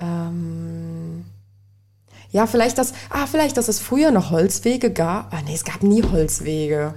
[0.00, 1.24] Ähm,
[2.30, 2.92] ja, vielleicht das.
[3.08, 5.32] Ah, vielleicht, dass es früher noch Holzwege gab.
[5.32, 6.94] Ah, nee, es gab nie Holzwege.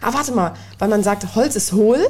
[0.00, 2.06] Ah, warte mal, weil man sagt, Holz ist hohl.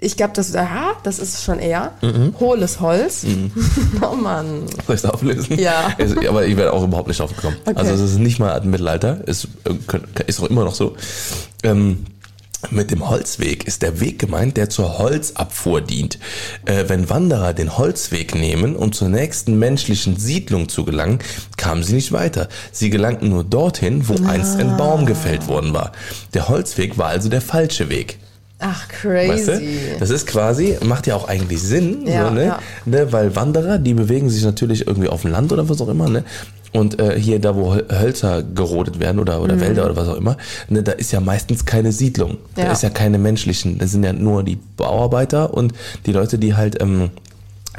[0.00, 1.92] Ich glaube, das, ja, das ist schon eher.
[2.38, 3.26] Hohles Holz.
[4.00, 4.66] oh Mann.
[4.86, 5.58] Soll ich es auflösen?
[5.58, 5.92] Ja.
[5.98, 7.56] Es, aber ich werde auch überhaupt nicht drauf gekommen.
[7.64, 7.76] Okay.
[7.76, 10.94] Also es ist nicht mal ein Mittelalter, es äh, ist auch immer noch so.
[11.64, 12.06] Ähm,
[12.70, 16.18] mit dem Holzweg ist der Weg gemeint, der zur Holzabfuhr dient.
[16.64, 21.20] Äh, wenn Wanderer den Holzweg nehmen, um zur nächsten menschlichen Siedlung zu gelangen,
[21.56, 22.48] kamen sie nicht weiter.
[22.72, 25.92] Sie gelangten nur dorthin, wo einst ein Baum gefällt worden war.
[26.34, 28.18] Der Holzweg war also der falsche Weg.
[28.60, 29.28] Ach, crazy.
[29.30, 29.60] Weißt du?
[30.00, 32.44] Das ist quasi, macht ja auch eigentlich Sinn, Ja, so, ne?
[32.44, 32.58] ja.
[32.86, 33.12] ne?
[33.12, 36.24] Weil Wanderer, die bewegen sich natürlich irgendwie auf dem Land oder was auch immer, ne?
[36.72, 40.16] Und äh, hier, da wo Hö- Hölzer gerodet werden oder, oder Wälder oder was auch
[40.16, 40.36] immer,
[40.68, 42.36] ne, da ist ja meistens keine Siedlung.
[42.56, 42.72] Da Ja.
[42.72, 45.72] ist ja keine menschlichen, das sind ja nur die Bauarbeiter und
[46.04, 47.10] die Leute, die halt ähm,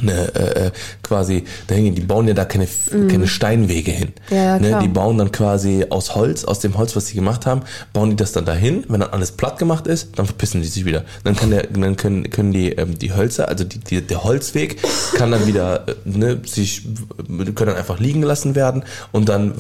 [0.02, 0.72] ne, äh, äh,
[1.04, 2.68] quasi da hingehen, die bauen ja da keine,
[3.10, 4.14] keine Steinwege hin.
[4.30, 4.36] Mhm.
[4.36, 7.62] Ja, ne, die bauen dann quasi aus Holz, aus dem Holz, was sie gemacht haben,
[7.94, 8.86] bauen die das dann dahin.
[8.88, 11.04] Wenn dann alles platt gemacht ist, dann verpissen die sich wieder.
[11.24, 14.82] Dann kann der, dann können, können die, ähm, die Hölzer, also die, die, der Holzweg,
[15.16, 16.84] kann dann wieder, äh, ne, sich,
[17.28, 19.54] können dann einfach liegen gelassen werden und dann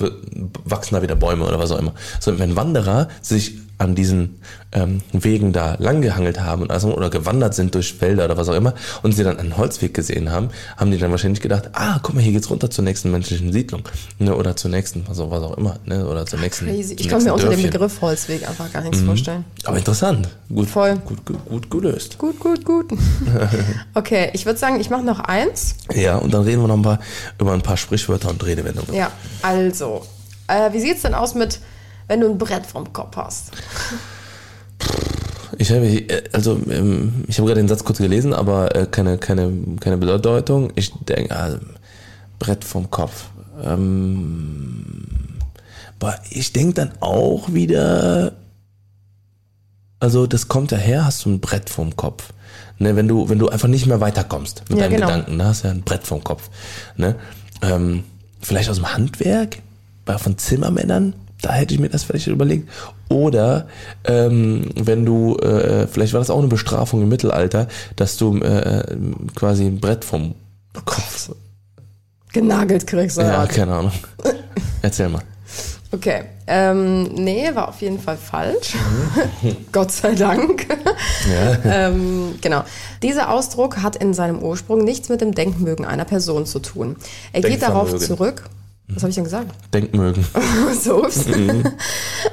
[0.65, 1.93] wachsen da wieder Bäume oder was auch immer.
[2.19, 7.55] So, wenn Wanderer sich an diesen ähm, Wegen da langgehangelt haben und also, oder gewandert
[7.55, 10.91] sind durch Wälder oder was auch immer und sie dann einen Holzweg gesehen haben, haben
[10.91, 13.83] die dann wahrscheinlich gedacht, ah, guck mal, hier geht's runter zur nächsten menschlichen Siedlung
[14.19, 16.65] ne, oder zur nächsten, was auch, was auch immer, ne, oder zur nächsten.
[16.65, 16.95] Crazy.
[16.99, 17.59] Ich kann mir unter dem.
[17.59, 17.69] Mhm.
[17.69, 19.45] Begriff Holzweg einfach gar nichts vorstellen.
[19.63, 20.95] Aber interessant, gut, Voll.
[21.05, 22.17] gut, gut, gut gelöst.
[22.17, 22.91] Gut, gut, gut.
[23.93, 25.75] Okay, ich würde sagen, ich mache noch eins.
[25.93, 26.99] Ja, und dann reden wir noch ein paar,
[27.39, 28.93] über ein paar Sprichwörter und Redewendungen.
[28.93, 29.11] Ja,
[29.41, 30.05] also,
[30.47, 31.59] äh, wie sieht's denn aus mit,
[32.09, 33.51] wenn du ein Brett vom Kopf hast?
[35.57, 39.17] Ich habe, äh, also, ähm, ich habe gerade den Satz kurz gelesen, aber äh, keine,
[39.17, 40.71] keine, keine Bedeutung.
[40.75, 41.59] Ich denke, also,
[42.39, 43.25] Brett vom Kopf.
[43.63, 45.05] Ähm,
[45.99, 48.33] aber ich denke dann auch wieder,
[49.99, 52.33] also das kommt daher, hast du ein Brett vom Kopf.
[52.81, 55.07] Ne, wenn du, wenn du einfach nicht mehr weiterkommst mit Ja, deinen genau.
[55.07, 56.49] Gedanken, da hast du ja ein Brett vom Kopf.
[56.95, 57.15] Ne?
[57.61, 58.05] Ähm,
[58.39, 59.59] vielleicht aus dem Handwerk,
[60.05, 62.69] bei von Zimmermännern, da hätte ich mir das vielleicht überlegt.
[63.09, 63.67] Oder
[64.03, 68.83] ähm, wenn du, äh, vielleicht war das auch eine Bestrafung im Mittelalter, dass du äh,
[69.35, 70.35] quasi ein Brett vom
[70.85, 71.31] Kopf.
[72.31, 73.91] Genagelt kriegst du Ja, keine Ahnung.
[74.81, 75.23] Erzähl mal.
[75.91, 78.75] Okay, ähm, nee, war auf jeden Fall falsch.
[79.71, 80.67] Gott sei Dank.
[81.65, 82.63] ähm, genau.
[83.01, 86.95] Dieser Ausdruck hat in seinem Ursprung nichts mit dem Denkmögen einer Person zu tun.
[87.33, 88.43] Er geht darauf zurück.
[88.91, 89.51] Was habe ich denn gesagt?
[89.71, 90.25] Denkmögen.
[90.81, 91.25] so, ups.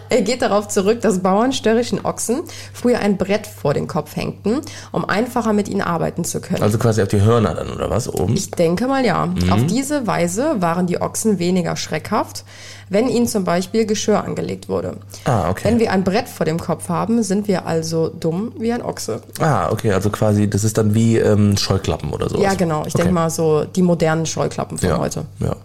[0.09, 2.43] er geht darauf zurück, dass Bauern störrischen Ochsen
[2.73, 6.63] früher ein Brett vor den Kopf hängten, um einfacher mit ihnen arbeiten zu können.
[6.63, 8.09] Also quasi auf die Hörner dann, oder was?
[8.09, 8.35] Oben?
[8.35, 9.27] Ich denke mal ja.
[9.27, 9.53] Mhm.
[9.53, 12.45] Auf diese Weise waren die Ochsen weniger schreckhaft,
[12.89, 14.97] wenn ihnen zum Beispiel Geschirr angelegt wurde.
[15.25, 15.69] Ah, okay.
[15.69, 19.21] Wenn wir ein Brett vor dem Kopf haben, sind wir also dumm wie ein Ochse.
[19.41, 22.43] Ah, okay, also quasi, das ist dann wie ähm, Scheuklappen oder sowas.
[22.43, 22.83] Ja, genau.
[22.87, 23.03] Ich okay.
[23.03, 25.27] denke mal so die modernen Scheuklappen von ja, heute.
[25.41, 25.57] Ja.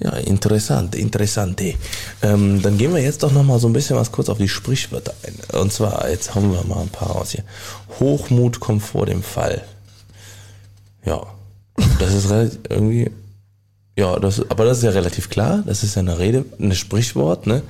[0.00, 1.60] Ja, interessant, interessant.
[2.22, 4.48] Ähm, dann gehen wir jetzt doch noch mal so ein bisschen was kurz auf die
[4.48, 5.60] Sprichwörter ein.
[5.60, 7.42] Und zwar, jetzt haben wir mal ein paar raus hier.
[7.98, 9.62] Hochmut kommt vor dem Fall.
[11.04, 11.22] Ja,
[11.98, 13.10] das ist relativ, irgendwie,
[13.96, 15.64] ja, das, aber das ist ja relativ klar.
[15.66, 17.62] Das ist ja eine Rede, ein Sprichwort, ne?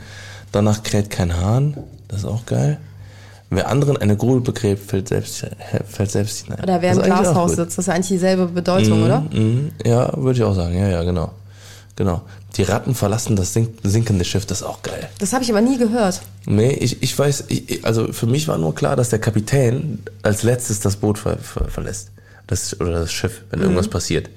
[0.52, 1.78] Danach kräht kein Hahn.
[2.08, 2.78] Das ist auch geil.
[3.50, 5.46] Wer anderen eine Grube begräbt, fällt selbst,
[5.86, 6.62] fällt selbst hinein.
[6.62, 9.20] Oder wer im Glashaus sitzt, das ist eigentlich dieselbe Bedeutung, oder?
[9.20, 10.76] Mhm, ja, würde ich auch sagen.
[10.78, 11.30] Ja, ja, genau.
[11.98, 12.22] Genau.
[12.56, 15.08] Die Ratten verlassen das sink sinkende Schiff, das ist auch geil.
[15.18, 16.22] Das habe ich aber nie gehört.
[16.46, 20.44] Nee, ich, ich weiß, ich, also für mich war nur klar, dass der Kapitän als
[20.44, 22.12] letztes das Boot ver, ver, verlässt.
[22.46, 24.30] Das, oder das Schiff, wenn irgendwas passiert.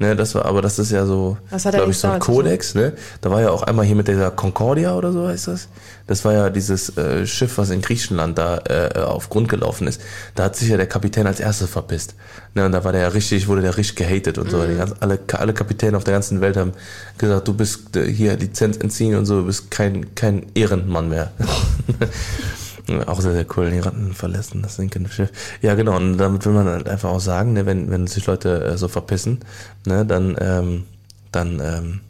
[0.00, 2.92] Ne, das war, aber das ist ja so, glaube ich, so ein Kodex, ne?
[3.20, 5.66] Da war ja auch einmal hier mit dieser Concordia oder so heißt das.
[6.06, 10.00] Das war ja dieses äh, Schiff, was in Griechenland da äh, auf Grund gelaufen ist.
[10.36, 12.14] Da hat sich ja der Kapitän als erstes verpisst.
[12.54, 14.58] Ne, und da war der ja richtig, wurde der richtig gehatet und so.
[14.58, 14.68] Mhm.
[14.68, 16.74] Die ganz, alle, alle Kapitäne auf der ganzen Welt haben
[17.18, 21.32] gesagt, du bist äh, hier Lizenz entziehen und so, du bist kein, kein Ehrenmann mehr.
[23.06, 23.70] Auch sehr, sehr cool.
[23.70, 25.30] Die Ratten verlassen das sinkende Schiff.
[25.60, 25.96] Ja, genau.
[25.96, 28.88] Und damit will man halt einfach auch sagen, ne, wenn, wenn sich Leute äh, so
[28.88, 29.40] verpissen,
[29.86, 30.84] ne, dann, ähm,
[31.32, 32.00] dann, ähm,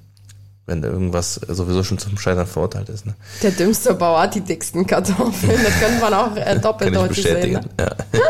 [0.67, 3.07] wenn irgendwas sowieso schon zum Scheitern verurteilt ist.
[3.07, 3.15] Ne?
[3.43, 5.59] Der dümmste Bauer hat die dicksten Kartoffeln.
[5.65, 7.35] Das könnte man auch äh, Kann ich doppeldeutig sehen.
[7.35, 7.55] bestätigen.
[7.55, 7.69] Ne?
[7.81, 7.91] Ja.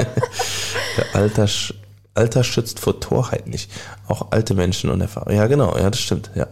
[0.97, 1.75] Der Alter, sch-
[2.15, 3.71] Alter schützt vor Torheit nicht.
[4.07, 5.33] Auch alte Menschen und Erfahrung.
[5.35, 5.77] Ja, genau.
[5.77, 6.31] Ja, das stimmt.
[6.35, 6.47] Ja.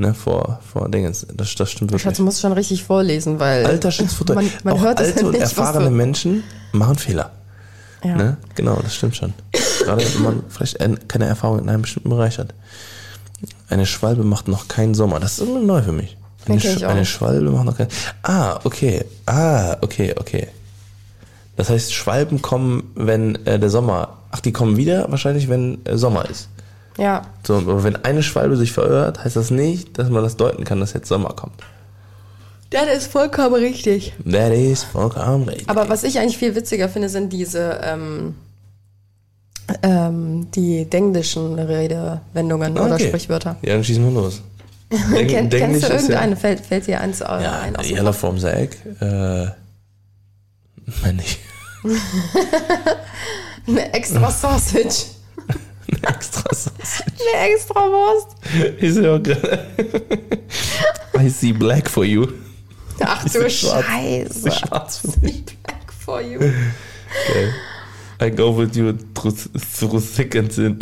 [0.00, 1.26] Ne, vor, vor Dingens.
[1.34, 2.02] Das, das stimmt wirklich.
[2.02, 4.34] Schatz, du musst schon richtig vorlesen, weil Alter Torheit.
[4.36, 7.32] man, man auch hört alte und nicht, erfahrene Menschen machen Fehler.
[8.04, 8.14] ja.
[8.14, 8.36] Ne?
[8.54, 9.34] Genau, das stimmt schon.
[9.84, 12.54] Gerade wenn man vielleicht ein- keine Erfahrung in einem bestimmten Bereich hat.
[13.68, 15.18] Eine Schwalbe macht noch keinen Sommer.
[15.18, 16.16] Das ist irgendwie neu für mich.
[16.46, 17.88] Eine, Sch eine Schwalbe macht noch keinen.
[18.22, 19.04] Ah, okay.
[19.26, 20.46] Ah, okay, okay.
[21.56, 24.18] Das heißt, Schwalben kommen, wenn äh, der Sommer.
[24.30, 26.48] Ach, die kommen wieder wahrscheinlich, wenn äh, Sommer ist.
[26.98, 27.22] Ja.
[27.46, 30.80] So, aber wenn eine Schwalbe sich verirrt, heißt das nicht, dass man das deuten kann,
[30.80, 31.54] dass jetzt Sommer kommt.
[32.70, 34.12] Das ist vollkommen richtig.
[34.30, 35.70] That is vollkommen richtig.
[35.70, 38.34] Aber was ich eigentlich viel witziger finde, sind diese ähm,
[39.82, 43.08] ähm, die denglischen Redewendungen oder Okay.
[43.08, 43.56] Sprichwörter.
[43.62, 44.42] Ja, dann schießen wir los.
[44.90, 46.36] Denk- Denglisch kennst du ist ja- irgendeine?
[46.36, 47.76] Fällt, fällt dir eins äh, Ja, ein?
[47.76, 48.76] aus from the Egg.
[49.00, 49.46] Äh,
[51.02, 51.38] meine ich.
[53.66, 55.04] Eine extra Sausage.
[56.02, 57.02] Extra Sauce.
[57.34, 58.36] Eine extra Wurst.
[58.78, 59.66] Ist ja geil.
[61.18, 62.26] I see black for you.
[63.00, 63.84] Ach du schwarz.
[63.84, 64.50] Scheiße.
[64.50, 65.44] Schwarz für dich.
[65.62, 66.38] Back for you.
[66.38, 67.52] Okay.
[68.20, 69.48] I go with you through,
[69.78, 70.78] through thick and thin.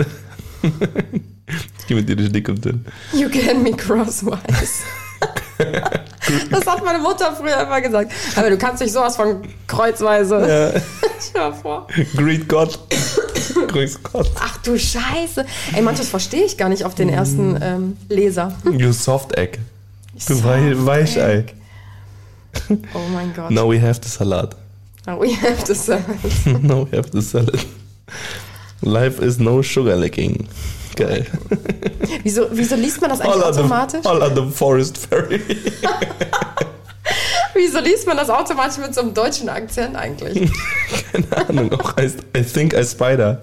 [0.63, 2.85] ich gehe mit dir durch dick und dünn.
[3.13, 4.83] You can me crosswise.
[6.51, 8.13] Das hat meine Mutter früher immer gesagt.
[8.35, 10.75] Aber du kannst dich sowas von kreuzweise.
[10.75, 11.51] Ja.
[11.51, 11.87] Dir vor.
[12.17, 12.79] Greet God.
[14.03, 14.31] Gott.
[14.41, 15.45] Ach du Scheiße.
[15.75, 18.53] Ey, manches verstehe ich gar nicht auf den ersten ähm, Leser.
[18.71, 19.59] You soft egg.
[20.27, 21.45] Du Wei- Weichei.
[22.95, 23.51] Oh mein Gott.
[23.51, 24.55] Now we have the salad.
[25.07, 25.99] Now we have to say.
[26.63, 27.61] Now we have the salad.
[28.83, 30.49] Life is no sugar licking.
[30.97, 31.27] Geil.
[32.23, 34.07] Wieso, wieso liest man das eigentlich All the, automatisch?
[34.07, 35.43] all the forest fairy.
[37.55, 40.51] Wieso liest man das automatisch mit so einem deutschen Akzent eigentlich?
[41.13, 43.43] Keine Ahnung, auch heißt I think I spider.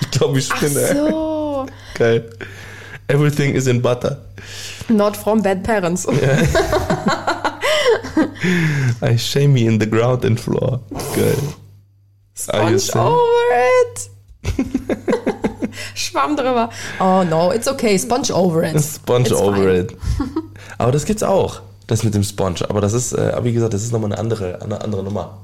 [0.00, 0.86] Ich glaube, ich Ach spinne.
[1.10, 1.66] so.
[1.94, 2.30] Geil.
[3.08, 4.18] Everything is in butter.
[4.88, 6.06] Not from bad parents.
[9.02, 10.80] I shame me in the ground and floor.
[11.14, 11.54] Geil.
[12.34, 14.10] Sponge over it.
[15.94, 16.70] Schwamm drüber.
[17.00, 17.98] Oh no, it's okay.
[17.98, 18.80] Sponge over it.
[18.82, 19.68] Sponge It's over fine.
[19.80, 19.96] it.
[20.78, 21.60] Aber das gibt's auch.
[21.86, 22.68] Das mit dem Sponge.
[22.68, 25.38] Aber das ist, äh, wie gesagt, das ist nochmal eine andere, eine andere Nummer.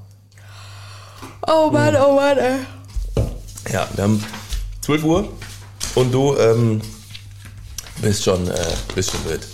[1.46, 2.58] Oh Mann, oh Mann, ey.
[3.72, 4.24] Ja, wir haben
[4.82, 5.28] 12 Uhr
[5.94, 6.80] und du ähm,
[8.02, 8.54] bist schon, äh,
[8.94, 9.46] bist schon wild.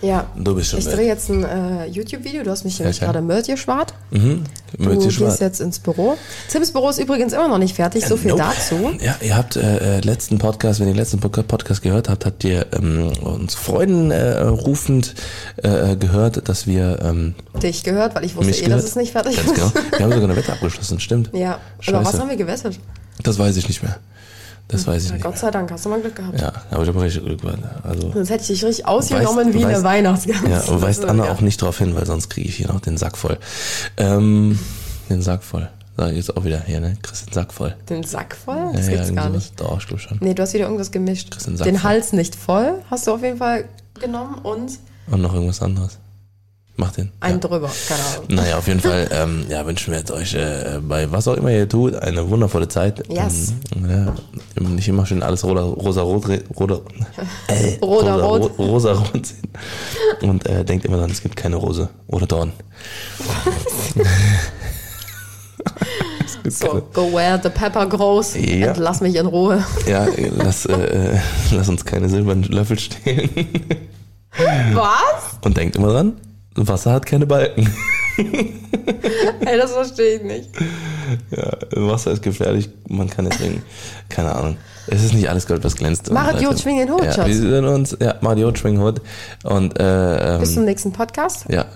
[0.00, 0.28] Ja.
[0.36, 2.44] Du bist schon Ich drehe jetzt ein äh, YouTube-Video.
[2.44, 3.12] Du hast mich nämlich klar.
[3.12, 3.94] gerade Mört geschwart.
[4.12, 4.44] Mhm.
[4.78, 6.16] Du Mütze gehst jetzt ins Büro.
[6.48, 8.06] Tims Büro ist übrigens immer noch nicht fertig.
[8.06, 8.44] So viel Nope.
[8.44, 8.92] dazu.
[9.00, 12.26] Ja, ihr habt äh, äh, letzten Podcast, wenn ihr den letzten Podca- Podcast gehört habt,
[12.26, 15.16] habt ihr ähm, uns Freuden äh, rufend
[15.56, 18.78] äh, gehört, dass wir ähm, Dich gehört, weil ich wusste eh, gehört.
[18.78, 19.54] dass es nicht fertig Ganz ist.
[19.56, 19.72] genau.
[19.90, 21.30] Wir haben sogar eine Wette abgeschlossen, stimmt.
[21.32, 21.58] Ja.
[21.80, 21.96] Scheiße.
[21.98, 22.78] Aber was haben wir gewettet?
[23.22, 23.98] Das weiß ich nicht mehr.
[24.68, 25.24] Das weiß ich Ja, nicht.
[25.24, 26.38] Gott sei Dank, hast du mal Glück gehabt.
[26.40, 27.62] Ja, aber ich habe richtig Glück gehabt.
[27.84, 30.40] Also Sonst hätte ich dich richtig ausgenommen wie eine Weihnachtsgans.
[30.46, 32.68] Ja, und weist Das Anna ist- auch nicht drauf hin, weil sonst kriege ich hier
[32.68, 33.38] noch den Sack voll.
[33.96, 34.58] Ähm,
[35.08, 35.68] den Sack voll.
[35.96, 36.96] Sag ich jetzt auch wieder hier, ne?
[37.02, 37.74] Kriegst den Sack voll.
[37.88, 38.70] Den Sack voll?
[38.74, 39.58] Das ja, gibt's irgend gar nicht.
[39.58, 40.18] Doch, ich glaube schon.
[40.20, 41.30] Nee, du hast wieder irgendwas gemischt.
[41.30, 41.90] Kriegst den Sack Den voll.
[41.90, 43.64] Hals nicht voll hast du auf jeden Fall
[43.98, 44.78] genommen und
[45.10, 45.98] Und noch irgendwas anderes.
[46.80, 47.10] Mach den.
[47.18, 47.48] einen ja.
[47.48, 47.68] drüber.
[47.88, 48.24] Keine Ahnung.
[48.28, 51.50] Naja, auf jeden Fall ähm, ja, wünschen wir jetzt euch äh, bei was auch immer
[51.50, 53.02] ihr tut eine wundervolle Zeit.
[53.10, 53.52] Yes.
[53.74, 54.14] Ähm, ja,
[54.68, 56.28] nicht immer schön alles rosa, rosa rot,
[57.48, 58.52] äh, Rosa rot.
[58.58, 59.42] ro- rosa rot sehen.
[60.30, 62.52] Und äh, denkt immer dran, es gibt keine Rose oder Dorn.
[66.48, 68.68] So, go where the pepper grows Ja.
[68.68, 69.64] and lass mich in Ruhe.
[69.86, 71.18] Ja, lass, äh, äh,
[71.50, 73.28] lass uns keine silbernen Löffel stehlen.
[74.72, 75.38] Was?
[75.44, 76.12] Und denkt immer dran,
[76.66, 77.72] Wasser hat keine Balken.
[78.18, 80.48] Ey, das verstehe ich nicht.
[81.30, 81.52] Ja,
[81.88, 83.62] Wasser ist gefährlich, man kann es trinken.
[84.08, 84.56] Keine Ahnung.
[84.88, 86.10] Es ist nicht alles Gold, was glänzt.
[86.10, 87.26] Machet Und, Jod, schwing den Hut, ja, Schatz.
[87.26, 89.00] Wir sehen uns, ja, machet Jod, schwing Hut.
[89.44, 91.44] Und äh, ähm, Bis zum nächsten Podcast.
[91.48, 91.66] ja,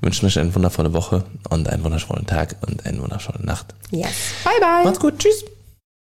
[0.00, 3.66] wünschen euch eine wundervolle Woche und einen wundervollen Tag und eine wundervolle Nacht.
[3.90, 4.08] Yes.
[4.44, 4.84] Bye, bye.
[4.84, 5.44] Macht's gut, tschüss.